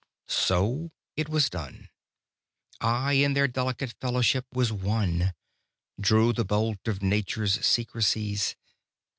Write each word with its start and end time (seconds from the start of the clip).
So 0.29 0.89
it 1.15 1.29
was 1.29 1.47
done; 1.47 1.89
I 2.79 3.13
in 3.13 3.35
their 3.35 3.47
delicate 3.47 3.93
fellowship 4.01 4.47
was 4.51 4.73
one 4.73 5.35
Drew 5.99 6.33
the 6.33 6.43
bolt 6.43 6.87
of 6.87 7.03
Nature's 7.03 7.63
secrecies. 7.63 8.55